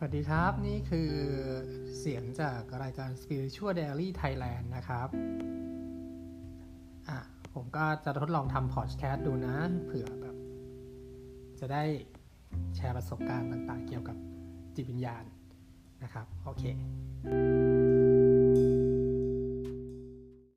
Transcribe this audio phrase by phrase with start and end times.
[0.00, 1.10] สวัสดีครับนี่คือ
[1.98, 5.08] เสียงจากรายการ Spiritual Diary Thailand นะครับ
[7.08, 7.18] อะ
[7.54, 10.36] ผมก็จะทดลองทำพอดแคสต์ดูนะ เผื่อแบบ
[11.60, 11.84] จะได้
[12.76, 14.16] แชร์ประสบการณ์ต่างๆ เกี่ยวกับ
[14.76, 15.24] จิตวิญญาณ
[16.02, 16.64] นะครับ โอเค